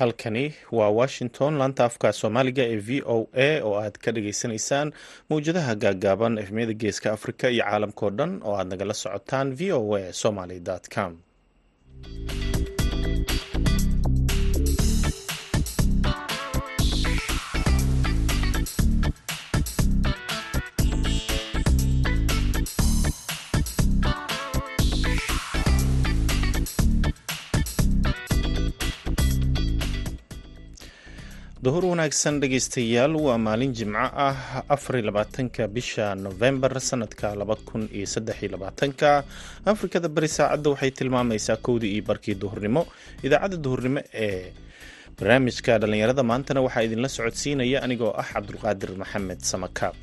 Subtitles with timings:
[0.00, 0.44] halkani
[0.78, 1.52] waa washington.
[1.60, 4.88] Laanta afka soomaaliga ee v o a oo aad ka dhageysanaysaan
[5.30, 10.12] mawjadaha gaaggaaban efmiyada geeska afrika iyo caalamkao dhan oo aad nagala socotaan v o a
[10.22, 10.58] somaly
[10.94, 11.12] com
[31.64, 34.36] duhur wanaagsan dhegeystayaal waa maalin jimco ah
[34.76, 39.08] afariy labaatanka bisha novembar sanadka laba kun saddex iyo labaatanka.
[39.72, 42.82] Afrikada bari saacadda waxay tilmaamaysaa kowdii iyo barkii duhurnimo.
[43.26, 44.52] Idaacadda duhurnimo ee
[45.18, 49.94] barnaamijka dhallinyarada maantana waxaa idinla socodsiinaya anigoo ah cabdulqaadir maxamed samakaab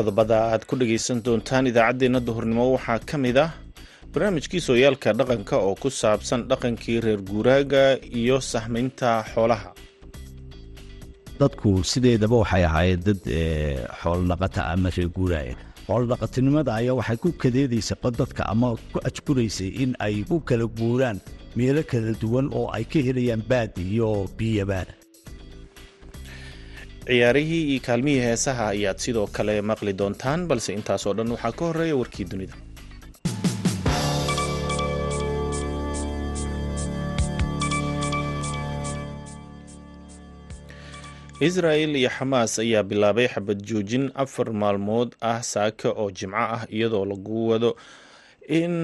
[0.00, 3.50] qodobada aad ku dhagaysan doontaan idaacaddeenna duhurnimo waxaa ka mid ah
[4.12, 7.82] barnaamijkii sooyaalka dhaqanka oo ku saabsan dhaqankii reer guuraaga
[8.20, 9.70] iyo sahmaynta xoolaha.
[11.40, 13.20] Dadku sideedaba waxay ahaayeen dad
[14.00, 15.54] xoolodhaqata ama reer guuraaya
[15.86, 21.18] xoolodhaqatinimada ayaa waxay ku kadeedaysay dadka ama ku ajkuraysay in ay ku kala guuraan
[21.56, 24.88] meelo kala duwan oo ay ka helayaan baad iyo biyabaan
[27.10, 31.96] ciyaarihii iyo kaalmihii heesaha ayaad sidoo kale maqli doontaan balse intaasoo dhan waxaa ka horreeya
[32.00, 32.54] warkii dunida.
[41.48, 47.04] Israel iyo xamaas ayaa bilaabay xabad joojin afar maalmood ah saaka oo jimco ah iyadoo
[47.10, 47.70] lagu wado
[48.50, 48.74] in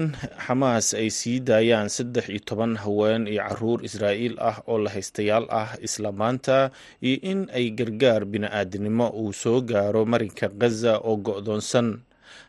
[0.45, 5.45] xamaas ay sii daayaan saddex iyo toban haween iyo carruur israa'iil ah oo la haystayaal
[5.61, 6.71] ah isla maanta
[7.07, 11.99] iyo in ay gargaar bini-aadinimo uu soo gaaro marinka khaza oo go-doonsan.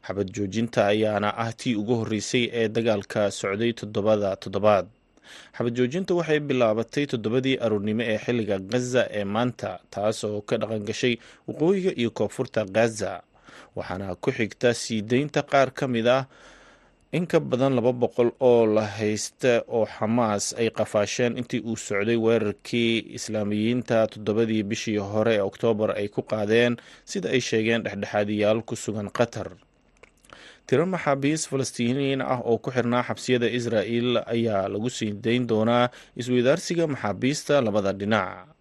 [0.06, 4.86] Xabad joojinta ayaana ah tii ugu horreysay ee dagaalka socday toddobada toddobaad.
[5.56, 10.82] Xabad joojinta waxay bilaabatay toddobadii aroornimo ee xilliga khaza ee maanta taas oo ka dhaqan
[10.88, 11.14] gashay
[11.48, 13.12] waqooyiga iyo koonfurta khaza
[13.76, 16.24] waxaana ku xigta sii deynta qaar ka mid ah
[17.16, 22.16] in ka badan laba boqol oo la haysta oo xamaas ay qafaasheen intii uu socday
[22.24, 26.76] weerarkii islaamiyiinta toddobadii bishii hore ee oktoobar ay ku qaadeen
[27.10, 29.48] sida ay sheegeen dhexdhexaadiyaal ku sugan qatar.
[30.68, 35.88] Tiro maxaabiis falastiiniyiin ah oo ku xirnaa xabsiyada israa'el ayaa lagu sii dayn doonaa
[36.20, 38.52] isweydaarsiga maxaabiista labada dhinac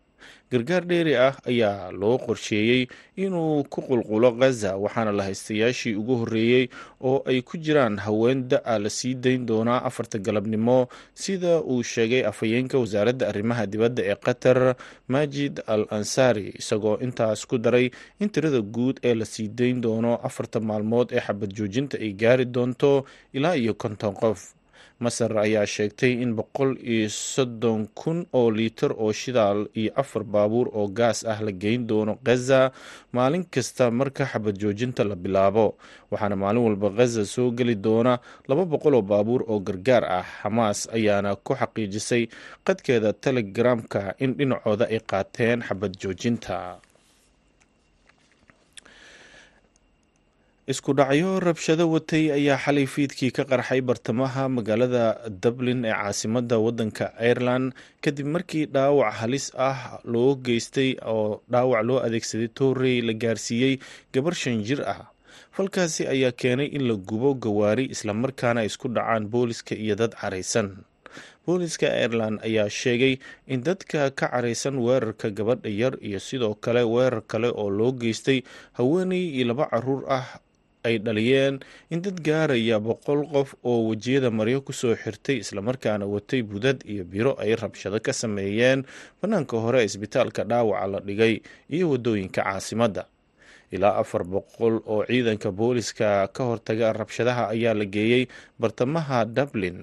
[0.52, 6.70] gargaar dheeri ah ayaa loo qorsheeyey inuu ku qulqulo khaza waxaana la haystayaashii ugu horreeyey
[7.04, 12.24] oo ay ku jiraan haween da'a la sii dayn doonaa afarta galabnimo sida uu sheegay
[12.26, 14.76] afhayeenka wasaaradda arrimaha dibadda ee qatar
[15.08, 20.16] majid al ansari isagoo intaas ku daray in tirada guud ee la sii dayn doono
[20.24, 24.54] afarta maalmood ee xabad joojinta ay gaari doonto ilaa iyo konton qof
[25.00, 30.68] masar ayaa sheegtay in boqol iyo soddon kun oo liitar oo shidaal iyo afar baabuur
[30.74, 32.72] oo gaas ah la geyn doono khaza
[33.14, 35.78] maalin kasta marka xabad joojinta la bilaabo.
[36.12, 38.18] Waxaana maalin walba khaza soo geli doona
[38.50, 40.26] laba boqol oo baabuur oo gargaar ah.
[40.42, 42.24] Xamaas ayaana ku xaqiijisay
[42.66, 46.80] qadkeeda telegramka in dhinacooda ay qaateen xabad joojinta
[50.68, 55.06] isku dhacyo rabshado watay ayaa xalay fiidkii ka qarxay bartamaha magaalada
[55.44, 57.68] dublin ee caasimada wadanka ireland.
[58.04, 63.74] Kadib markii dhaawac halis ah loo geystay oo dhaawac loo adeegsaday toorey la gaarsiiyey
[64.14, 65.08] gabar shan jir ah.
[65.56, 70.70] Falkaasi ayaa keenay in la gubo gawaari islamarkaana isku dhacaan booliska iyo dad caraysan
[71.48, 73.14] booliska ireland ayaa sheegay
[73.48, 78.44] in dadka ka caraysan weerarka gabadha yar iyo sidoo kale weerar kale oo loo geystay
[78.78, 80.28] haweeney iyo laba carruur ah
[80.88, 81.56] ay dhaliyeen
[81.94, 87.04] in dad gaaraya boqol qof oo wejiyada maryo ku soo xirtay islamarkaana watay budad iyo
[87.14, 88.80] biro ay rabshado ka sameeyeen.
[89.22, 91.34] Bannaanka hore isbitaalka dhaawaca la dhigay
[91.76, 93.04] iyo waddooyinka caasimadda
[93.76, 98.24] ilaa afar boqol oo ciidanka booliska ka hortaga rabshadaha ayaa la geeyey
[98.62, 99.78] bartamaha dublin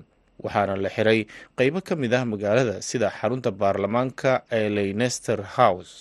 [0.45, 1.21] waxaana la xiray
[1.59, 5.93] qeybo ka mid ah magaalada sida xarunta baarlamaanka ee leynester house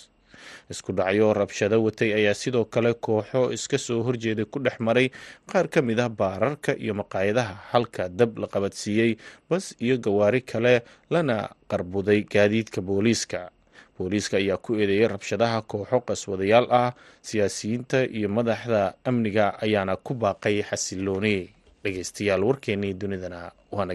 [0.72, 5.10] isku dhacyo rabshado watay ayaa sidoo kale kooxo iska soo horjeeday ku dhex maray
[5.50, 9.16] qaar ka mid ah baararka iyo maqaayadaha halka dab la qabadsiiyey
[9.50, 13.50] bas iyo gawaari kale lana qarbuday gaadiidka booliiska.
[13.98, 16.90] Booliiska ayaa ku eedeeyay rabshadaha kooxo qaswadayaal ah
[17.22, 21.36] siyaasiyiinta iyo madaxda amniga ayaana ku baaqay xasilooni.
[21.84, 23.86] Dhegeystayaal warkeenii dunidana waa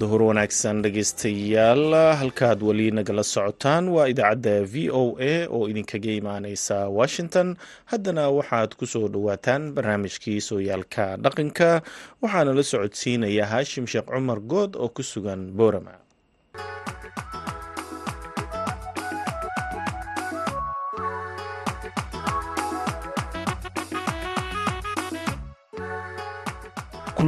[0.00, 1.90] duhur wanaagsan dhegeystayaal
[2.20, 7.56] halkaad weli nagala socotaan waa idaacadda v o a oo idinkaga imaaneysa washington.
[7.90, 11.70] Haddana waxaad ku soo dhowaataan barnaamijkii sooyaalka dhaqanka
[12.22, 15.94] waxaana la socodsiinaya haashim sheekh cumar good oo ku sugan boorama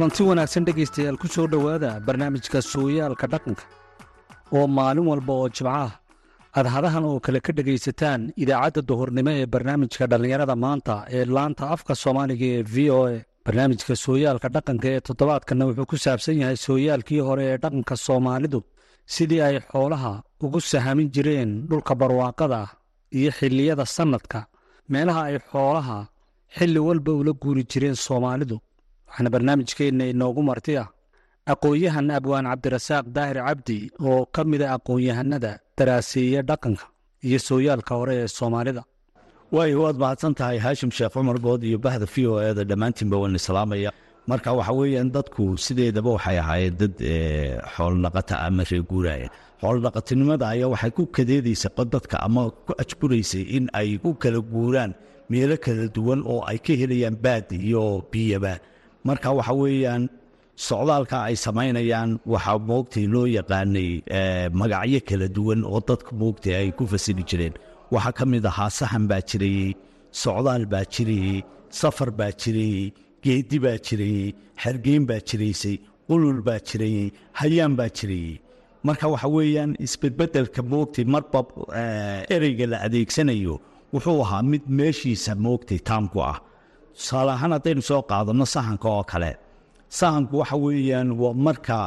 [0.01, 3.63] kulanti wanaagsan dhegaystayaal ku soo dhowaada barnaamijka sooyaalka dhaqanka
[4.57, 5.91] oo maalin walba oo jimco ah
[6.57, 11.93] aad hadahan oo kale ka dhegaysataan idaacadda duhurnimo ee barnaamijka dhallinyarada maanta ee laanta afka
[12.03, 13.13] soomaaliga ee v o a.
[13.45, 18.59] Barnaamijka sooyaalka dhaqanka ee toddobaadkanna wuxuu ku saabsan yahay sooyaalkii hore ee dhaqanka soomaalidu
[19.15, 20.13] sidii ay xoolaha
[20.45, 22.59] ugu sahamin jireen dhulka barwaaqada
[23.19, 24.39] iyo xilliyada sannadka
[24.93, 25.97] meelaha ay xoolaha
[26.57, 28.57] xilli walba ula guuri jireen soomaalidu
[29.11, 30.87] waxaana barnaamijkeenna inoogu marti ah
[31.53, 33.77] aqoon-yahan abwaan cabdirasaaq daahir cabdi
[34.09, 36.85] oo ka mid a aqoon-yahanada daraaseeya dhaqanka
[37.27, 38.83] iyo sooyaalka hore ee soomaalida.
[39.55, 43.35] Waayo waad mahadsan tahay haashim sheekh cumar good iyo bahda v o eda dhammaantiinba waan
[43.41, 43.91] islaamaya
[44.31, 46.93] marka waxa weeyaan dadku sideedaba waxay ahaayeen dad
[47.75, 49.27] xoolodhaqata ama reeguuraya
[49.61, 54.91] xoolodhaqatinimada ayaa waxay ku kadeedaysa dadka ama ku ajburaysay in ay u kala guuraan
[55.31, 58.53] meelo kala duwan oo ay ka helayaan baad iyo biyaba
[59.07, 60.03] marka waxa weeyaan
[60.67, 63.89] socdaalka ay samaynayaan waxaa moogtay loo yaqaanay
[64.59, 67.53] magacyo kala duwan oo dadka moogtay ay ku fasili jireen.
[67.93, 69.69] Waxaa ka mid ahaa sahan baa jirayey
[70.21, 71.37] socdaal baa jirayey
[71.79, 72.93] safar baa jirayey
[73.23, 74.27] geedi baa jirayey
[74.63, 75.75] xergeyn baa jiraysay
[76.07, 77.07] qulul baa jirayey
[77.39, 78.35] hayaan baa jirayey
[78.87, 81.39] marka waxa weeyaan isbedbedelka moogtay marba
[82.35, 83.55] ereyga la adeegsanayo
[83.93, 86.37] wuxuu ahaa mid meeshiisa moogtay taamku ah
[86.97, 89.31] tusaale ahaan haddaynu soo qaadanno sahanka oo kale.
[89.99, 91.09] Sahanku waxa weeyaan
[91.45, 91.77] marka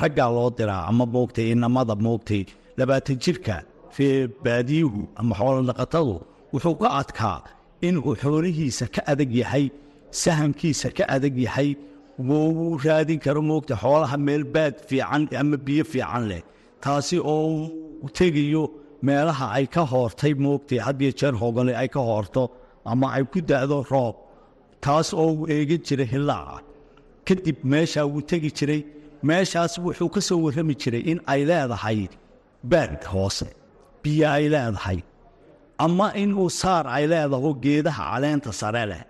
[0.00, 2.42] raggaa loo diraa ama moogtay inamada moogtay
[2.78, 3.54] labaatan jirka
[3.96, 6.14] fee baadiyuhu ama xoolodhaqatadu
[6.52, 7.38] wuxuu ka adkaa
[7.86, 9.64] inuu xoolihiisa ka adag yahay
[10.22, 11.70] sahankiisa ka adag yahay
[12.28, 16.42] wuu raadin karo moogtay xoolaha meel baad fiican ama biyo fiican leh.
[16.82, 17.48] Taasi oo
[18.18, 18.62] tegayo
[19.06, 22.42] meelaha ay ka hoortay moogtay hadiyo jeer hoogale ay ka hoorto
[22.92, 24.16] ama ay ku da'do roob
[24.84, 26.58] taas oo uu eegin jiray hillaaca
[27.28, 28.80] kadib meeshaa wuu tegi jiray
[29.28, 31.98] meeshaas wuxuu ka soo warrami jiray in ay leedahay
[32.70, 33.48] baad hoose
[34.02, 34.98] biyo ay leedahay.
[35.84, 39.02] Ama inuu saar ay leedaho geedaha caleenta sare leh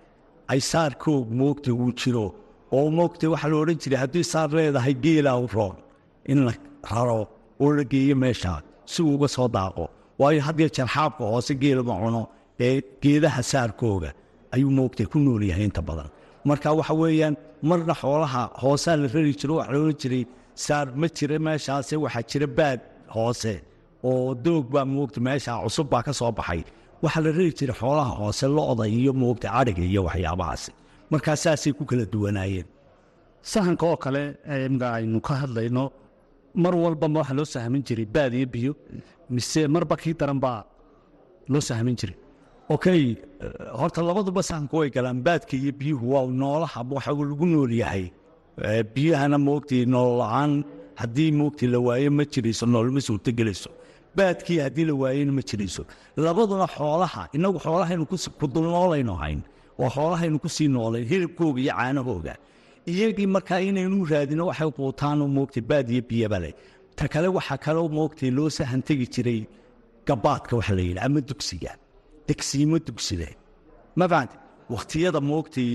[0.53, 2.27] ay saarkoog moogta uu jiro.
[2.77, 5.77] Oo moogta waxaa la odhan jiray haddii saar leedahay geelaa u roon.
[6.33, 6.53] In la
[6.91, 7.21] raro
[7.63, 8.59] oo la geeyo meeshaa
[8.93, 9.85] si uu uga soo daaqo.
[10.21, 12.23] Waayo hadiyo jeer xaabka hoose geelama cuno
[12.67, 14.11] ee geedaha saarkooga
[14.55, 16.09] ayuu moogtay ku nool yahay inta badan.
[16.49, 17.35] Marka waxa weeyaan
[17.69, 20.23] marna xoolaha hoosaa la rari jiro waxaa la odhan jiray
[20.65, 22.81] saar ma jira meeshaase waxaa jira baad
[23.17, 23.53] hoose
[24.09, 26.61] oo doog baa moogta meesha cusub baa ka soo baxay.
[27.05, 30.71] Waxaa la rari jiray xoolaha hoose lo-da iyo moogta adhiga iyo waxyaabahaasi
[31.13, 32.67] markaa saasay ku kala duwanaayeen.
[33.53, 34.23] Sahanka oo kale
[34.67, 35.85] imka aynu ka hadlayno
[36.63, 38.73] mar walbama waxaa loo sahmin jiray baad iyo biyo
[39.35, 40.61] mise marba kii daran baa
[41.53, 42.17] loo sahmin jiray
[42.75, 43.03] okay
[43.81, 45.19] horta labaduba sahanka way galaan.
[45.27, 48.05] Baadka iyo biyuhu waa noolaha waxa lagu nool yahay.
[48.95, 50.53] Biyahana moogtay nool la'aan.
[51.01, 53.71] Haddii moogtay la waayo ma jirayso noolma suurtogelayso
[54.17, 55.83] baadkii haddii la waayona ma jirayso
[56.25, 59.41] labaduna xoolaha inagu xoolahaynu ku dulnoolayno hayn
[59.79, 62.35] oo xoolahaynu ku noolayn hilibkooga iyo caanahooga.
[62.93, 66.53] Iyagii markaa inaynu raadino waxay quutaanoo moogtay baad iyo biyaba leh.
[66.97, 69.41] Ta kale waxaa kaloo moogtay loo sahan tegi jiray
[70.07, 71.73] gabaadka waxa la yidhi ama dugsiga
[72.31, 73.29] degsiimo dugsile
[73.99, 74.37] ma fahamte
[74.75, 75.69] wakhtiyada moogtay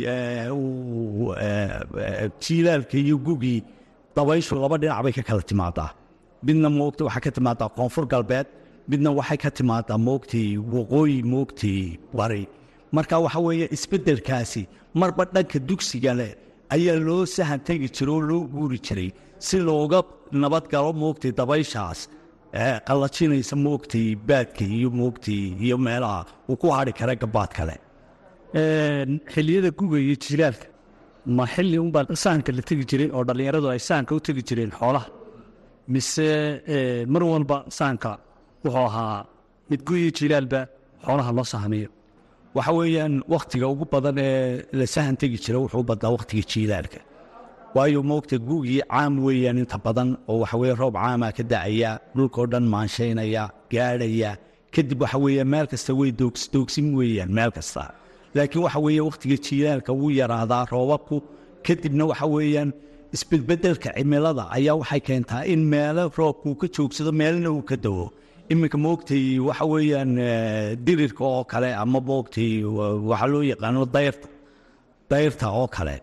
[2.43, 3.63] jiilaalka iyo gugii
[4.15, 5.89] dabayshu laba dhinac bay ka kala timaadaa
[6.47, 8.47] midna moogta waxay ka timaadaa koonfur galbeed
[8.91, 11.79] midna waxay ka timaadaa moogtay waqooyi moogtay
[12.17, 12.43] bari
[12.95, 14.61] marka waxa weeye isbeddelkaasi
[14.99, 16.31] marba dhanka dugsiga leh
[16.75, 19.09] ayaa loo sahan tegi jira oo loo guuri jiray
[19.47, 19.99] si looga
[20.41, 20.91] nabad galo
[21.39, 21.99] dabayshaas
[22.87, 27.75] qallajinaysa moogtay baadka iyo moogtay iyo meelaha uu ku hadhi kara gabaad kale.
[29.33, 30.67] Xilliyada guga iyo jilaalka
[31.37, 35.07] ma xilli unbaa sahanka la tegi jiray oo dhallinyaradu ay sahanka u tegi jireen xoolaha?
[35.93, 36.27] Mise
[37.13, 38.11] mar walba sahanka
[38.63, 39.25] wuxuu ahaa
[39.69, 40.59] mid gu iyo jilaalba
[41.05, 41.89] xoolaha loo sahamiyo
[42.57, 46.99] waxa weeyaan wakhtiga ugu badan ee la sahan tegi jira wuxuu badnaa wakhtiga jiilaalka
[47.75, 52.45] waayo moogta gugii caam weeyaan inta badan oo waxa weye roob caamaa ka dacaya dhulkao
[52.51, 54.31] dhan maanshaynaya gaadhaya
[54.75, 56.11] kadib waxa weeye meel kasta way
[56.53, 57.83] doogsin weeyaan meel kasta.
[58.35, 61.15] Laakiin waxa weeye wakhtiga jiilaalka wuu yaraadaa roobabku
[61.67, 62.69] kadibna waxa weeyaan
[63.15, 68.05] isbedbedelka cimilada ayaa waxay keentaa in meelo roobka uu ka joogsado meelna uu ka dawo.
[68.51, 70.11] Iminka moogtay waxa weeyaan
[70.85, 72.51] dirirka oo kale ama moogtay
[73.09, 74.27] waxaa loo yaqaano dayrta
[75.11, 75.95] dayrta oo kale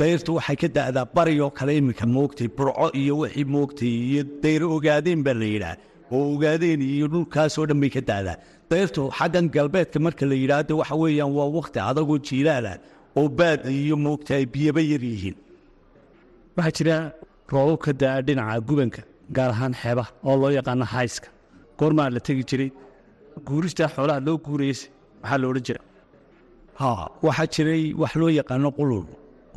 [0.00, 4.62] dayrtu waxay ka da'daa bari oo kale iminka moogtay burco iyo wixii moogtay iyo dayr
[4.76, 5.76] ogaadeen baa la yidhaah
[6.14, 8.36] oo ogaadeen iyo dhulkaasoo dhan bay ka da'daa.
[8.70, 12.76] Dayrtu xaggan galbeedka marka la yidhaahdo waxa weeyaan waa wakti adagoo jiilaalah
[13.18, 15.36] oo baad iyo moogta ay biyaba yar yihiin.
[16.56, 16.96] Waxaa jira
[17.52, 19.02] roobab ka da'a dhinaca gubanka
[19.36, 21.28] gaar ahaan xeebaha oo loo yaqaano hayska.
[21.78, 22.70] Goormaa la tegi jiray
[23.46, 24.84] guuristaa xoolaha loo guurayse
[25.22, 25.80] maxaa la odhan jira
[27.26, 29.06] waxaa jiray wax loo yaqaano qulul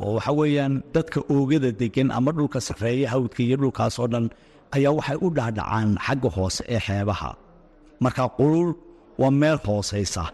[0.04, 4.26] oo waxa weeyaan dadka oogada degan ama dhulka sarreeya hawdka iyo dhulkaasoo dhan
[4.76, 7.30] ayaa waxay u dhaadhacaan xagga hoose ee xeebaha.
[8.02, 8.70] Marka qulul
[9.20, 10.24] waa meel hoosaysa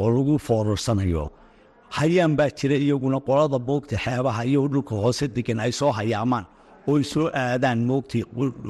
[0.00, 1.24] oo lagu foorursanayo
[1.96, 6.44] hayaan baa jira iyaguna qolada moogta xeebaha iyo dhulka hoose degan ay soo hayaamaan
[6.90, 8.22] ooy soo aadaan moogtay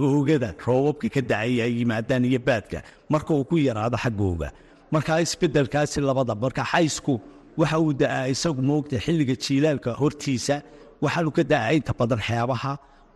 [0.06, 2.78] oogada roobabka ka dacay ay yimaadaan iyo baadka.
[3.12, 4.48] Marka uu ku yaraado xaggooga.
[4.92, 7.14] Marka isbedelkaasi labada marka xaysku
[7.60, 10.56] waxa uu da'aa isagu moogtay xilliga jiilaalka hortiisa.
[11.02, 12.72] Waxaanu ka da'aa inta badan xeebaha.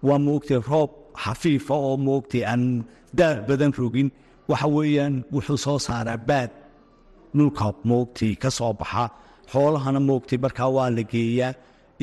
[0.06, 0.90] Waa moogtay roob
[1.22, 2.64] xafiifa oo moogtay aan
[3.18, 4.08] daad badan rogin.
[4.50, 6.50] Waxa weeyaan wuxuu soo saaraa baad.
[7.36, 9.04] Dhulka moogtay ka soo baxa.
[9.52, 11.52] Xoolahana moogtay markaa waa la geeyaa.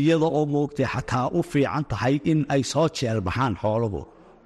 [0.01, 4.01] Iyada oo moogtay xataa u fiican tahay in ay soo jeelbaxaan xooluhu.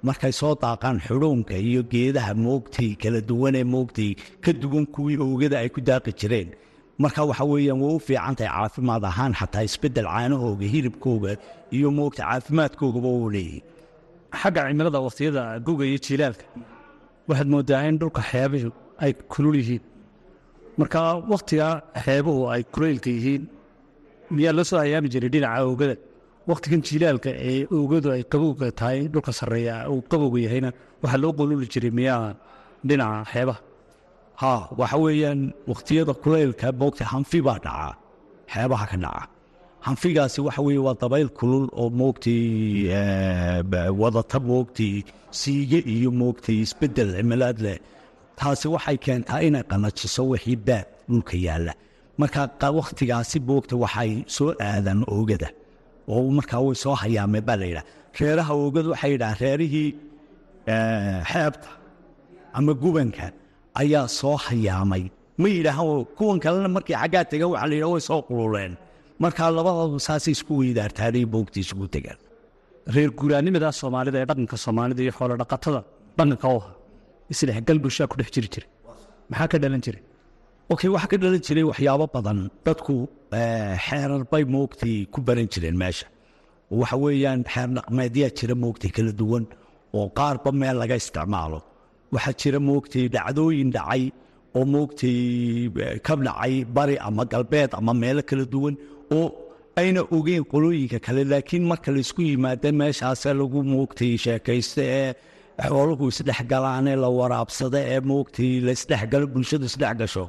[0.06, 4.10] Markay soo daaqaan xudhuunka iyo geedaha moogtay kala duwanee moogtay
[4.44, 6.48] ka duwan kuwii oogada ay ku daaqi jireen
[7.02, 11.32] marka waxa weeyaan way u fiican tahay caafimaad ahaan xataa isbeddel caanahooga hilibkooga
[11.76, 13.60] iyo moogta caafimaadkoogaba uu leeyahy
[14.40, 16.44] xagga cimilada wakhtiyada guga iyo jiilaalka
[17.28, 18.70] waxaad moodaa in dhulka xeebuhu
[19.04, 19.82] ay kulul yihiin.
[20.80, 21.00] Marka
[21.32, 21.66] wakhtiga
[22.04, 23.42] xeebuhu ay kulaylka yihiin
[24.36, 25.94] miyaa loo soo hayaami jiray dhinaca oogada?
[26.50, 30.70] Wakhtigan jiilaalka ee oogadu ay qabowga tahay dhulka sarreeya uu qabowga yahayna
[31.02, 32.26] waxaa loo qululi jiray miyaa
[32.88, 33.60] dhinaca xeebaha
[34.42, 35.40] ha waxa weeyaan
[35.70, 37.92] wakhtiyada kulaylka moogta hanfi baa dhacaa
[38.52, 39.24] xeebaha ka dhaca.
[39.86, 42.42] Hanfigaasi waxa weeye waa dabayl kulul oo moogtay
[44.00, 44.94] wadata moogtay
[45.40, 47.78] siige iyo moogtay isbeddel cimilaad leh.
[48.38, 51.72] Taasi waxay keentaa inay qanajiso wixii baad dhulka yaalla.
[52.20, 55.48] Marka wakhtigaasi moogta waxay soo aadaan oogada.
[56.12, 57.86] Oo markaa way soo hayaameen baa la yidhaha.
[58.18, 59.88] Reeraha oogada waxay yidhahaan reerihii
[61.30, 61.68] xeebta
[62.56, 63.26] ama gubanka
[63.82, 65.04] ayaa soo hayaamay.
[65.42, 68.72] Ma yidhaahaan kuwan kalena markii xaggaa tegan waxaa la yidhaha way soo qululeen
[69.24, 72.18] markaa labadoodu saasay isku weydaartaanay moogta isugu tegaan
[72.94, 75.80] reer guuraanimada soomaalida ee dhaqanka soomaalida iyo xoolo dhaqatada
[76.18, 76.74] dhaqanka u ahaa
[77.32, 78.68] isdhexgal bulshaa ku dhex jiri jiray.
[79.30, 80.02] Maxaa ka dhalan jiray?
[80.72, 82.38] Okay waxaa ka dhalan jiray waxyaabo badan.
[82.66, 82.94] Dadku
[83.86, 86.06] xeerar bay moogtay ku baran jireen meesha.
[86.80, 89.44] Waxa weeyaan xeer dhaqmeedyaa jira moogtay kala duwan
[89.98, 91.58] oo qaarba meel laga isticmaalo
[92.14, 94.02] waxaa jira moogtay dhacdooyin dhacay
[94.58, 95.18] oo moogtay
[96.06, 98.74] ka dhacay bari ama galbeed ama meelo kala duwan
[99.18, 99.26] oo
[99.80, 101.22] ayna ogeyn qolooyinka kale.
[101.32, 105.08] Laakiin marka laysku yimaada meeshaase lagu moogtay sheekaysta ee
[105.68, 110.24] xooluhu isdhexgalaane la waraabsada ee moogtay laisdhexgalo bulshadu isdhexgasho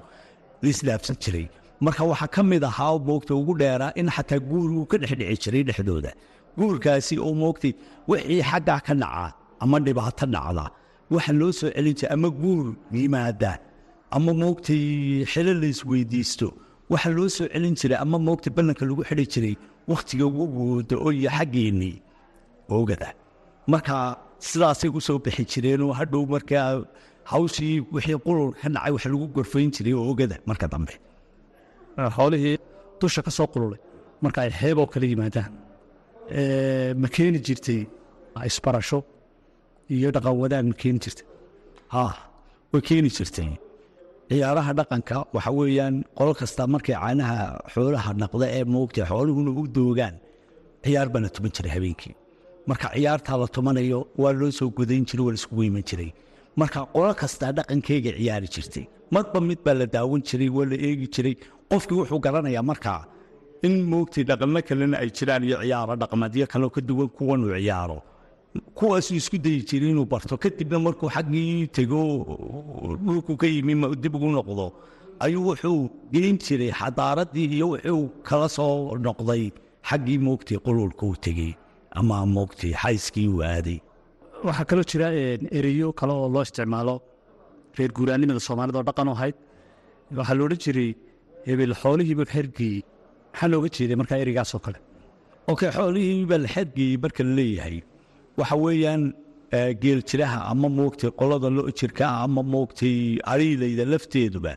[0.64, 1.46] laisdhaafsan jiray.
[1.86, 5.64] Marka waxaa ka mid ahaa moogta ugu dheeraa in xataa guur uu ka dhexdhici jiray
[5.70, 6.12] dhexdooda.
[6.58, 7.72] Guurkaasi oo moogtay
[8.10, 9.26] wixii xaggaa ka dhaca
[9.64, 10.66] ama dhibaato dhacda
[11.14, 13.52] waxa loo soo celin jiray ama guur yimaada
[14.16, 14.84] ama moogtay
[15.32, 16.48] xilo laisweydiisto
[16.92, 19.56] waxa loo soo celin jiray ama moogta ballanka lagu xidhi jiray
[19.92, 21.96] wakhtiga ugu wooda oo iyo xaggeennii
[22.76, 23.10] oogada.
[23.72, 23.96] Marka
[24.48, 26.68] sidaasay u soo bixi jireenoo hadhow markaa
[27.32, 30.94] hawshii wixii qulul ka dhacay wax lagu gorfayn jiray oogada marka dambe.
[32.16, 32.58] Xoolihii
[33.02, 33.80] dusha ka soo qululay
[34.24, 35.52] marka ay xeeboo kala yimaadaan
[37.02, 37.82] ma keeni jirtay
[38.50, 39.00] isbarasho
[39.96, 41.26] iyo dhaqan wadaag ma keeni jirtay.
[41.94, 42.04] Ha
[42.74, 43.50] way keeni jirtay.
[44.30, 47.38] Ciyaaraha dhaqanka waxa weeyaan qolo kasta markay caanaha
[47.74, 50.16] xoolaha naqda ee moogta xooluhuna u doogaan
[50.84, 52.14] ciyaar baa la tuman jiray habeenkii.
[52.70, 56.10] Marka ciyaartaa la tumanayo waa loo soo gudayn jiray waa laiskugu iman jiray.
[56.60, 61.08] Marka qolo kastaa dhaqankeyga ciyaari jirtay madba mid baa la daawan jiray waa la eegi
[61.16, 61.36] jiray.
[61.72, 63.02] Qofkii wuxuu garanayaa markaa
[63.66, 67.98] in moogtay dhaqamo kalena ay jiraan iyo ciyaaro dhaqameedyo kaleo ka duwan kuwan uu ciyaaro
[68.78, 70.38] kuwaasuu isku dayi jiray inuu barto.
[70.44, 72.00] Kadibna markuu xaggii tego
[73.06, 74.66] dhulku ka yimi dib ugu noqdo
[75.26, 75.82] ayuu wuxuu
[76.14, 79.44] geyn jiray xadaaradii iyo wuxuu kala soo noqday
[79.90, 81.52] xaggii moogtay qululka uu tegey
[82.00, 83.80] ama moogtay xayskii uu aaday.
[84.46, 85.08] Waxaa kaloo jira
[85.60, 86.96] ereyo kale oo loo isticmaalo
[87.78, 89.36] reer guuraanimada soomaalida oo dhaqan u ahayd.
[90.18, 90.90] Waxaa la odhan jiray
[91.48, 92.82] hebel xoolihiibu xergeeyey
[93.32, 94.80] maxaa looga jeeday markaa ereygaasoo kale.
[95.52, 97.78] Okay xoolihii baa la xergeeyey marka la leeyahay
[98.38, 99.04] waxa weeyaan
[99.82, 102.98] geeljiraha ama moogtay qolada lo jirka ama moogtay
[103.32, 104.54] ariilayda lafteeduba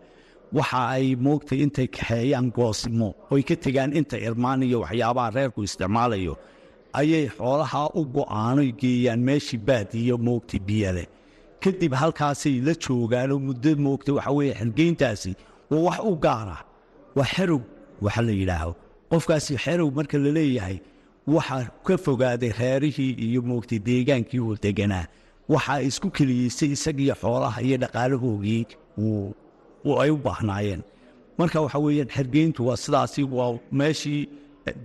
[0.58, 6.34] waxa ay moogtay intay kaxeeyaan goosimo oy ka tegaan inta irmaan iyo waxyaabaha reerku isticmaalayo
[7.00, 11.04] ayay xoolaha u go'aanoy geeyaan meeshii baadiyo moogtay biyale
[11.62, 15.32] kadib halkaasay la joogaanoo muddo moogtay waxa weeye xergeyntaasi
[15.70, 16.58] waa wax u gaara
[17.16, 17.60] waa xerow
[18.04, 18.72] waxa la yidhaaho.
[19.10, 20.76] Qofkaasi xerow marka la leeyahay
[21.26, 25.06] waxaa ka fogaaday reerihii iyo moogtay deegaankii uu deganaa.
[25.54, 28.62] Waxaa isku keliyeysay isagiyo xoolaha iyo dhaqaalahoogii
[30.02, 30.82] ay u baahnaayeen.
[31.38, 34.28] Marka waxa weeyaan xergeyntu waa sidaasi waa meeshii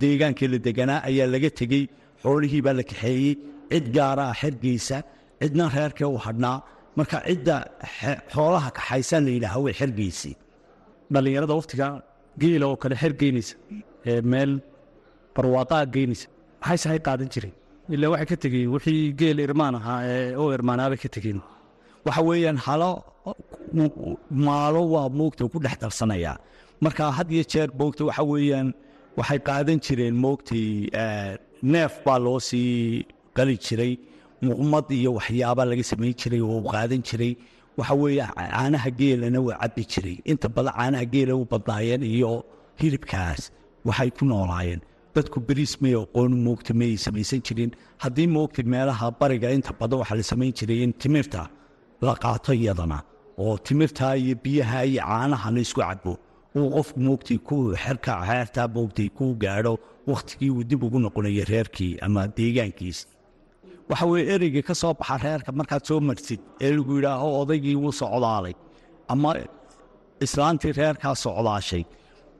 [0.01, 1.83] deegaankii la deganaa ayaa laga tegey
[2.23, 3.35] xoolihii baa la kaxeeyey
[3.71, 4.97] cid gaaraa xergeysa
[5.41, 6.57] cidna reerkee u hadhnaa.
[6.97, 7.55] Marka cidda
[8.33, 10.31] xoolaha kaxaysan la yidhaaha way xergeysi
[11.13, 11.87] dhallinyarada wakhtiga
[12.41, 13.55] geela oo kale xer geynaysa
[14.11, 14.51] ee meel
[15.37, 16.27] barwaaqaa geynaysa
[16.61, 17.53] maxay sahay qaadan jireen
[17.95, 21.39] ilaa waxay ka tegeen wixii geel irmaan ahaa ee oo irmaanaabay ka tegeen.
[22.05, 22.91] Waxa weeyaan halo
[24.45, 26.37] maalo waa moogta ku dhex darsanayaa
[26.83, 28.67] marka had iyo jeer moogta waxa weeyaan
[29.19, 30.65] waxay qaadan jireen moogtay
[31.73, 33.05] neef baa loo sii
[33.37, 33.93] qali jiray.
[34.47, 37.33] Muqmad iyo waxyaaba laga samayn jiray oo qaadan jiray.
[37.77, 40.15] Waxa weeye caanaha geelana waa cabbi jiray.
[40.31, 42.31] Inta badan caanaha geela u badnaayeen iyo
[42.81, 43.41] hilibkaas
[43.87, 44.81] waxay ku noolaayeen
[45.17, 47.71] dadku beriis may aqoon moogta may samaysan jirin.
[48.03, 51.41] Haddii moogta meelaha bariga inta badan waxaa la samayn jiray in timirta
[52.05, 52.99] la qaato iyadana
[53.43, 56.13] oo timirta iyo biyaha iyo caanaha la isku cabo
[56.57, 59.73] uu qofku moogtay ku xerka xeertaa moogtay kuu gaadho
[60.11, 62.99] wakhtigii uu dib ugu noqonayo reerkii ama deegaankiis.
[63.89, 67.91] Waxa weye ereyga ka soo baxa reerka markaad soo marsid ee lagu yidhaaho odaygii wuu
[68.01, 68.55] socdaalay.
[69.13, 69.29] Ama
[70.25, 71.83] islaantii reerkaa socdaashay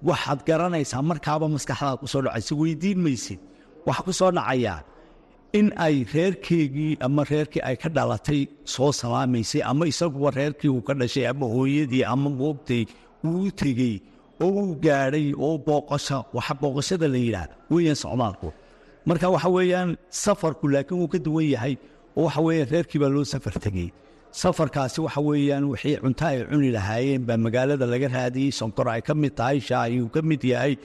[0.10, 3.40] waxaad garanaysaa markaaba maskaxdaad ku soo dhacaysa weydiin maysid
[3.88, 4.80] waxaa ku soo dhacayaa
[5.60, 8.42] in ay reerkeygii ama reerkii ay ka dhalatay
[8.74, 12.84] soo salaamaysay ama isaguba reerkii uu ka dhashay ama hooyadii ama moogtay
[13.26, 13.96] uu tegey
[14.44, 18.50] oo uu gaadhay oo booqasho waxa booqashada la yidhaah weeyaan socdaalku.
[19.08, 19.90] Marka waxa weeyaan
[20.24, 21.74] safarku laakiin wuu ka duwan yahay
[22.18, 23.90] oo waxa weeyaan reerkii baa loo safar tegey
[24.32, 28.52] safarkaasi waxa weeyaan wixii cunto ay cuni lahaayeen baa magaalada laga raadiyey.
[28.52, 30.78] Sonkor ay ka mid tahay shaahii uu ka mid yahay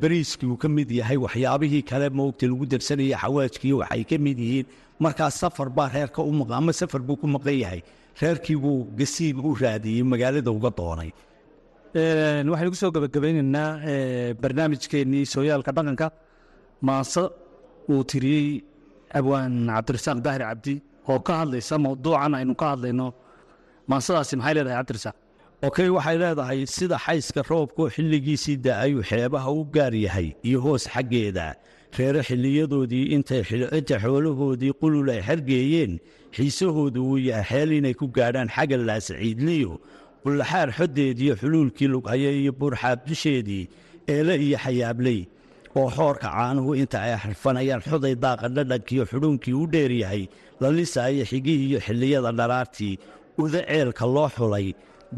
[0.00, 4.66] beriiskii uu ka mid yahay waxyaabihii kale moogta lagu darsanaya xawaajkii waxay ka mid yihiin.
[5.00, 7.82] Markaas safar baa reerka u maqan ama safar buu ku maqan yahay.
[8.20, 11.10] Reerkii buu gasiib u raadiyey magaalada uga doonay.
[11.94, 13.70] Waxaynu ku soo gabagabeynaynaa
[14.42, 16.08] barnaamijkeennii sooyaalka dhaqanka.
[16.82, 17.22] Maase
[17.92, 18.62] uu tiriyey
[19.18, 20.74] abwaan cabdirasaaq daahir cabdi
[21.10, 23.08] oo ka hadlaysa mawduucan aynu ka hadlayno.
[23.90, 25.16] Maasadaasi maxay leedahay cabdirasaaq
[25.68, 31.46] okey waxay leedahay sida xayska roobkoo xilligiisii da'ayuu xeebaha u gaar yahay iyo hoos xaggeeda.
[31.98, 33.42] Reere xilliyadoodii intay
[34.02, 35.92] xoolahoodii qulul ay xergeeyeen
[36.36, 39.72] xiisahoodu uu yahay xeel inay ku gaadhaan xagga laasciidliyo
[40.24, 43.64] bullaxaar xoddeediyo xuluulkii lughaya iyo buurxaab dusheedii
[44.14, 45.20] eele iyo xayaabley
[45.78, 50.22] oo xoorka caanuhu inta ay xirfanayaan xoday daaqa dhadhankiiyo xudhuunkii u dheer yahay
[50.60, 52.94] la lisaayo xigihii iyo xilliyada dharaartii
[53.42, 54.66] uda ceelka loo xulay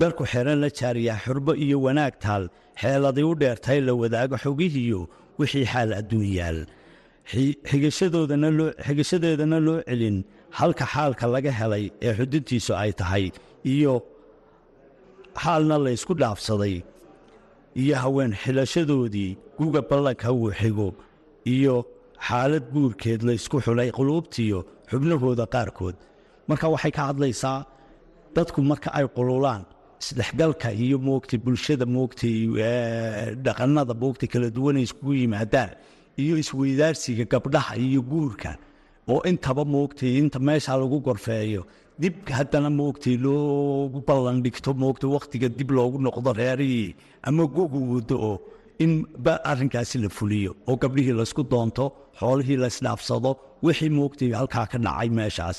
[0.01, 2.45] darku xeran la jaariyaa xurbo iyo wanaag taal
[2.83, 5.01] xeeladii u dheertahay la wadaago xogihiyo
[5.39, 6.59] wixii xaal adduun yaal
[8.87, 10.17] xigashadeedana loo celin
[10.59, 13.25] halka xaalka laga helay ee xuduntiisu ay tahay
[13.75, 13.95] iyo
[15.43, 16.75] xaalna la ysku dhaafsaday
[17.81, 20.89] iyo haween xilashadoodii guga ballanka uu xigo
[21.55, 21.77] iyo
[22.29, 24.59] xaalad guurkeed la ysku xulay quluubtiyo
[24.91, 25.97] xubnahooda qaarkood.
[26.49, 27.59] Marka waxay ka hadlaysaa
[28.35, 29.63] dadku marka ay qululaan
[30.03, 32.37] isdhexgalka iyo moogtay bulshada moogtay
[33.45, 35.71] dhaqannada moogtay kala duwanay iskugu yimaadaan
[36.23, 38.53] iyo isweydaarsiga gabdhaha iyo guurka
[39.13, 41.63] oo intaba moogtay inta meesha lagu gorfeeyo
[42.03, 46.91] dib haddana moogtay loogu ballan dhigto moogtay wakhtiga dib loogu noqdo reerihii
[47.29, 48.37] ama gogu wado oo
[48.85, 48.93] in
[49.51, 51.85] arrinkaasi la fuliyo oo gabdhihii laysku doonto
[52.21, 53.31] xoolihii laysdhaafsado
[53.67, 55.59] wixii moogtay halkaa ka dhacay meeshaas.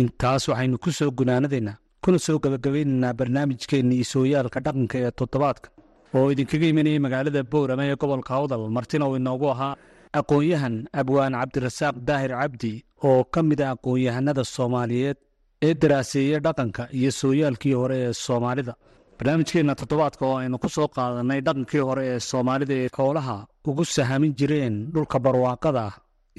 [0.00, 5.68] Intaas waxaynu ku soo gunaanadaynaa kuna soo gabagabeynaynaa barnaamijkeennii sooyaalka dhaqanka ee toddobaadka
[6.16, 9.74] oo idinkaga imanayay magaalada boorama ee gobolka awdal martina uu inoogu ahaa
[10.18, 12.72] aqoon-yahan abwaan cabdirasaaq daahir cabdi
[13.08, 15.18] oo ka mid ah aqoon-yahanada soomaaliyeed
[15.62, 18.74] ee daraaseeya dhaqanka iyo sooyaalkii hore ee soomaalida.
[19.18, 23.36] Barnaamijkeenna toddobaadka oo aynu ku soo qaadanay dhaqankii hore ee soomaalida ee xoolaha
[23.68, 25.84] ugu sahamin jireen dhulka barwaaqada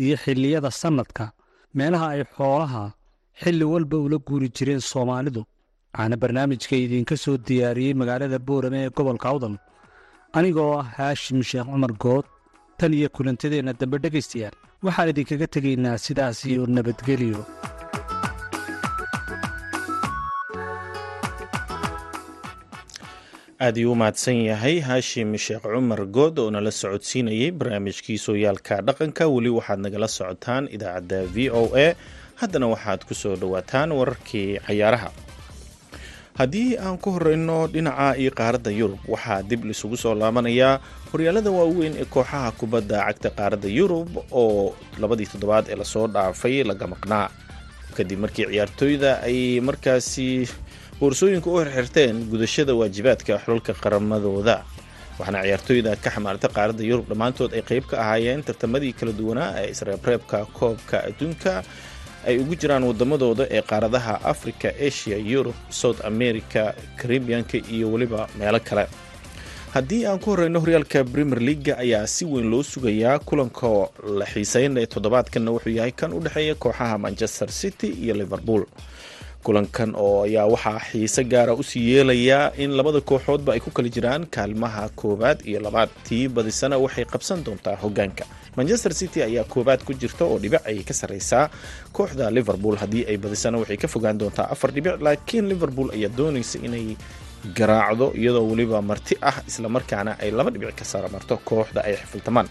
[0.04, 1.26] iyo xilliyada sannadka
[1.78, 2.84] meelaha ay xoolaha
[3.42, 5.42] xilli walba ula guuri jireen soomaalidu.
[5.94, 9.56] Waxaana barnaamijka idinka soo diyaariyey magaalada boorame ee gobolka awdal
[10.38, 12.26] anigoo ah haashim sheekh cumar good
[12.78, 14.56] tan iyo kulantadeenna dambe dhegaystayaal.
[14.86, 17.42] Waxaan idinkaga tegaynaa sidaas iyo nabadgelyo
[23.66, 29.24] aad iyuu u mahadsan yahay haashim sheekh cumar good oo nala socodsiinayay barnaamijkii sooyaalka dhaqanka.
[29.34, 31.88] Weli waxaad nagala socotaan idaacadda v o a.
[32.40, 35.10] Haddana waxaad ku soo dhowaataan wararkii cayaaraha.
[36.38, 40.78] Haddii aan ku horeyno dhinaca iyo qaaradda yurub waxaa dib lisugu soo laabanayaa
[41.12, 46.62] horyaalada waaweyn ee kooxaha kubadda cagta qaaradda yurub oo labadii toddobaad ee la soo dhaafay
[46.70, 47.28] laga maqnaa.
[47.98, 50.46] Kadib markii ciyaartooyda ay markaasi
[51.00, 54.56] boorsooyinka u xirxirteen gudashada waajibaadka xulalka qaramadooda
[55.20, 59.70] waxaana ciyaartooyda ka xamaarta qaaradda yurub dhammaantood ay qayb ka ahaayeen tartamadii kala duwanaa ee
[59.74, 61.54] isreebreebka koobka adduunka
[62.28, 68.60] ay ugu jiraan wadamadooda ee qaaradaha africa asia yurub south america caribianka iyo weliba meelo
[68.60, 68.86] kale.
[69.74, 73.68] Haddii aan ku horeyno horyaalka premier leaga ayaa si weyn loo sugayaa kulanka
[74.20, 78.64] la xiiseynaya toddobaadkanna wuxuu yahay kan u dhexeeya kooxaha manchester city iyo liverpool
[79.44, 83.90] kulankan oo ayaa waxaa xiise gaara u sii yeelayaa in labada kooxoodba ay ku kala
[83.90, 85.90] jiraan kaalmaha koowaad iyo labaad.
[86.08, 88.26] Tii badisana waxay qabsan doontaa hogaanka
[88.58, 91.50] manchester city ayaa koowaad ku jirta oo dhibic ayay ka sarreysaa.
[91.96, 96.60] Kooxda liverpool haddii ay badisana waxay ka fogaan doontaa afar dhibic laakiin liverpool ayaa doonaysa
[96.68, 96.98] inay
[97.56, 102.50] garaacdo iyadoo weliba marti ah islamarkaana ay laba dhibic ka saramarto kooxda ay xifiltamaan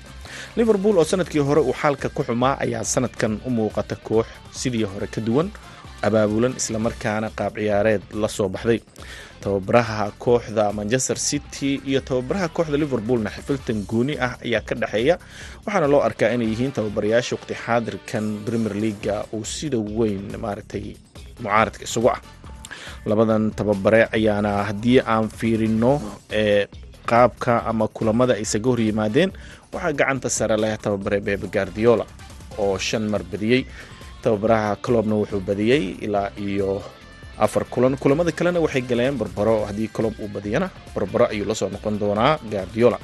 [0.56, 4.26] liverpool oo sannadkii hore uu xaalka ku xumaa ayaa sanadkan u muuqata koox
[4.60, 5.50] sidii hore ka duwan
[6.02, 8.80] abaabulan islamarkaana qaab ciyaareed la soo baxday.
[9.40, 15.18] Tababaraha kooxda manchester city iyo tababaraha kooxda liverpoolna xifiltan gooni ah ayaa ka dhexeeya
[15.66, 20.86] waxaana loo arkaa inay yihiin tababarayaasha waqti xaadirkan premier leaga uu sida weyn maaragtay
[21.42, 22.20] mucaaradka isugu ah.
[23.06, 25.92] Labadan tababare ayaana haddii aan fiirino
[26.32, 26.66] ee
[27.10, 29.30] qaabka ama kulamada ay isaga hor yimaadeen
[29.72, 32.04] waxaa gacanta sare leh tababare bebe guardiola
[32.58, 33.62] oo shan mar badiyey
[34.26, 36.82] tababaraha clobna wuxuu badiyey ilaa iyo
[37.44, 37.94] afar kulan.
[38.02, 39.56] Kulamada kalena waxay galeen barbaro.
[39.68, 42.98] Haddii clob uu badiyana barbaro ayuu la soo noqon doonaa guardiola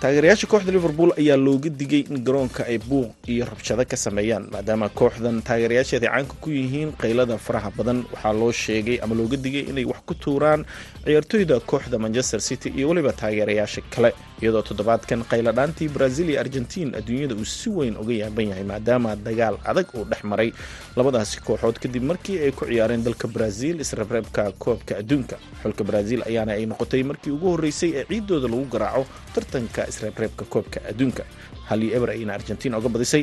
[0.00, 4.88] taageerayaasha kooxda liverpool ayaa looga digay in garoonka ay buuq iyo rabshado ka sameeyaan maadaama
[4.88, 8.04] kooxdan taageerayaasheeda caanka ku yihiin qaylada faraha badan.
[8.12, 10.64] Waxaa loo sheegay ama looga digay inay wax ku tuuraan
[11.04, 17.34] ciyaartooyda kooxda manchester city iyo weliba taageerayaasha kale iyadoo toddobaadkan qayladhaantii brazil iyo argentiin adduunyada
[17.36, 20.48] uu si weyn uga yaaban yahay maadaama dagaal adag uu dhex maray
[20.96, 25.36] labadaasi kooxood kadib markii ay ku ciyaareen dalka brazil isreebreebka koobka adduunka.
[25.62, 30.78] Xulka brazil ayaana ay noqotay markii ugu horreysay ee ciidooda lagu garaaco tartanka isreebreebka koobka
[30.90, 31.24] adduunka.
[31.70, 33.22] Halii eber ayna argentiin oga badisay.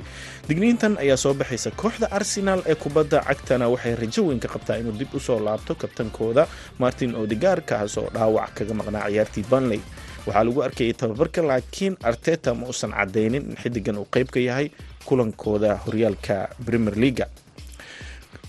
[0.49, 4.95] Digniintan ayaa soo baxaysa kooxda arsenal ee kubadda cagtana waxay rajo weyn ka qabtaa inuu
[4.99, 6.47] dib u soo laabto kabtankooda.
[6.79, 9.81] Martin odegaar kaas dhaawac kaga maqnaa ciyaartii banley
[10.27, 14.67] waxaa lagu arkayay tababarka laakiin arteta ma uusan cadaynin in xidigan uu qayb ka yahay
[15.07, 17.25] kulankooda horyaalka premier leaga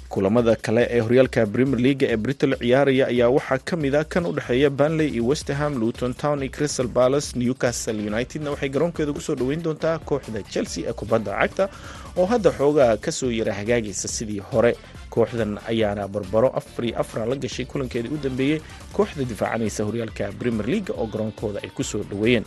[0.09, 4.27] kulamada kale ee horyaalka premier leaga ee brital ciyaaraya ayaa waxaa ka mid a kan
[4.27, 7.37] u dhexeeya banley iyo westerham luton town iyo crystal palace.
[7.39, 11.69] Newcastle unitedna waxay garoonkeeda ku soo dhoweyn doontaa kooxda chelsea ee kubadda cagta
[12.17, 14.77] oo hadda xoogaa ka soo yara hagaagaysa sidii hore.
[15.11, 18.61] Kooxdan ayaana barbaro afar iyo afra la gashay kulankeedii u dambeeyey
[18.93, 22.45] kooxda difaacanaysa horyaalka premier leaga oo garoonkooda ay ku soo dhoweeyeen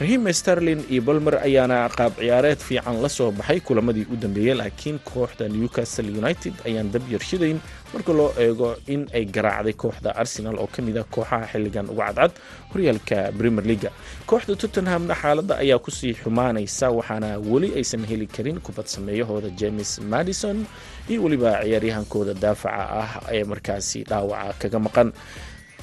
[0.00, 4.98] rahim starlin iyo balmer ayaana qaab ciyaareed fiican la soo baxay kulamadii u dambeeyey laakiin
[5.10, 7.58] kooxda newcastle united ayaan dab yarshidayn
[7.94, 12.06] marka loo eego in ay garaacday kooxda arsenal oo ka mid a kooxaha xilligan uga
[12.08, 12.32] cadcad
[12.72, 13.90] horyaalka premier leaga
[14.30, 20.00] kooxda tottenhamna xaaladda ayaa ku sii xumaanaysa waxaana weli aysan heli karin kubad sameeyahooda james
[20.12, 20.66] madison
[21.10, 25.08] iyo weliba ciyaaryahankooda daafaca ah ee markaasi dhaawaca kaga maqan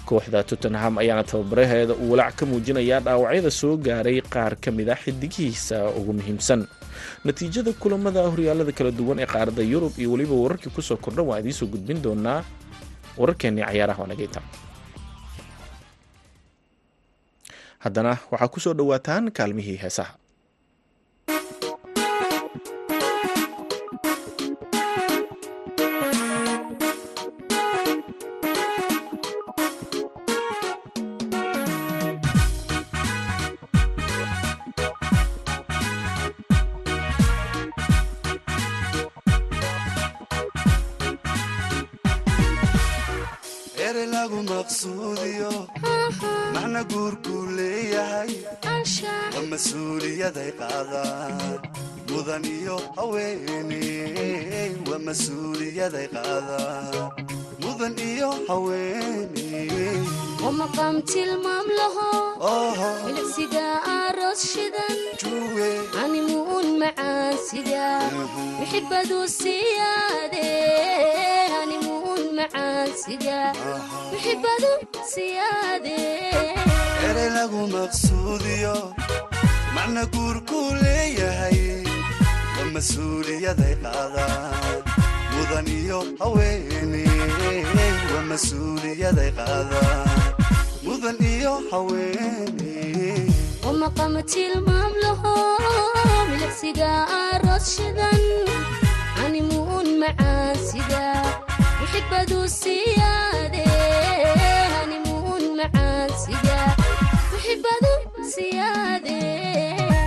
[0.10, 4.96] kooxda tottenham ayaana tababaraheeda uu walaac ka muujinayaa dhaawacyada soo gaaray qaar ka mid a
[5.04, 6.62] xidigihiisa ugu muhiimsan.
[7.26, 11.40] Natiijada kulamada horyaalada kala duwan ee qaaradda yurub iyo weliba wararkii ku soo kordhan waa
[11.42, 12.40] idiinsoo gudbin doonaa
[13.20, 14.40] wararkeenii cayaaraha wanageyta
[17.84, 20.14] haddana waxaa ku soo dhowaataan kaalmihii heesaha
[50.30, 51.60] mas'uuliyaday qaadaan
[52.10, 57.10] mudan iyo haweeney waa mas'uuliyaday qaadaan
[57.64, 59.98] mudan iyo haweeney
[60.46, 62.10] oo maqaam tilmaam laho
[63.06, 63.66] milicsiga
[63.98, 64.98] aroos shidan.
[66.04, 67.86] Animuun macaansiga
[68.60, 70.48] mixibadu siyaade
[71.62, 73.40] animuun macaansiga
[74.14, 74.72] mixibadu
[75.14, 75.98] siyaade
[77.10, 78.76] erey lagu maqsuudiyo
[79.80, 81.60] macna guurku leeyahay
[82.58, 84.84] waa mas'uuliyaday qaadaan
[85.34, 87.08] mudan iyo haweeney
[88.12, 90.08] waa mas'uuliyaday qaadaan
[90.86, 93.32] mudan iyo haweeney.
[93.66, 95.36] Oo maqaam tilmaam laho
[96.30, 96.92] milicsiga
[97.32, 98.24] aroos shidan
[99.26, 101.06] animuun macaansiga
[101.80, 103.66] mixibadu siyaade.
[104.82, 106.58] Animuun macaansiga
[108.30, 109.99] mixibadu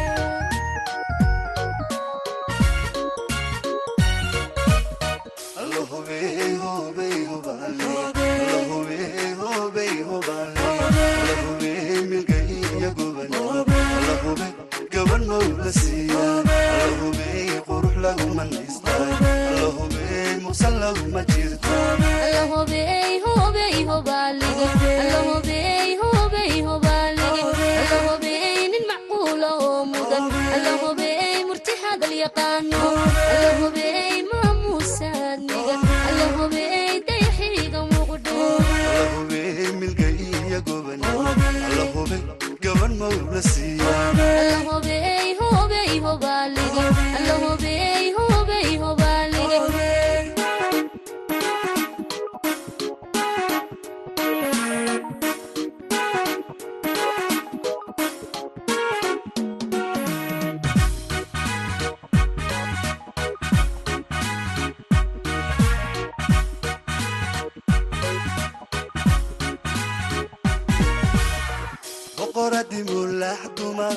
[73.72, 73.96] dumar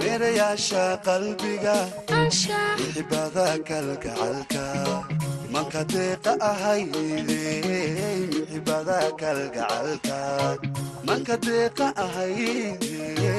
[0.00, 1.76] meerayaasha qalbiga.
[2.18, 4.64] Anshax xibada kalgacalka
[5.52, 7.40] manka deeqa ahayde
[8.50, 10.18] xibada kalgacalka
[11.08, 13.34] manka deeqa ahayde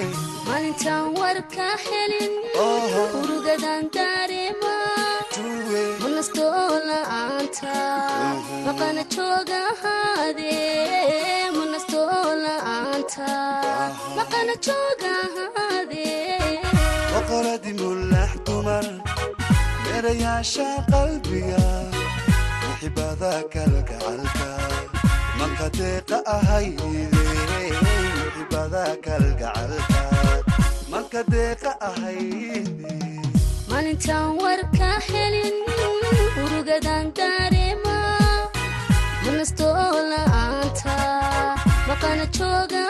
[0.47, 2.33] maalintaan warka helin.
[3.19, 4.75] Urugadan dareema.
[5.35, 5.83] Juwe.
[6.03, 7.75] Manastoo la'aanta
[8.65, 11.38] maqana joogahaade manastoo
[17.13, 18.85] boqoradii mulax dumar
[19.83, 21.63] meerayaasha qalbiga.
[22.81, 24.49] Xibada kalgacalka
[25.39, 27.03] manka deeqa ahayde
[28.35, 30.01] xibada kalgacalka
[30.91, 32.93] manka deeqa ahayde
[33.69, 35.57] maalintaan warka helin
[36.43, 37.97] urugadan dareema
[39.25, 40.97] manastoo la'aanta
[41.89, 42.88] maqana joogahaade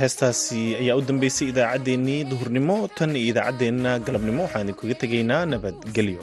[0.00, 6.22] heestaasi ayaa u dambeysay idaacaddeenii duhurnimo tan iyo idaacaddeenna galabnimo waxaan idinkuga tegaynaa nabadgelyo